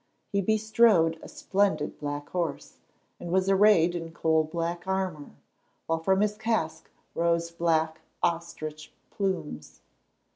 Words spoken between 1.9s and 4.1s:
black horse, and was arrayed